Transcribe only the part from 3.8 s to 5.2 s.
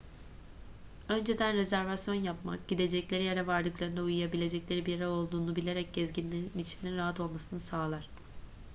uyuyabilecekleri bir yer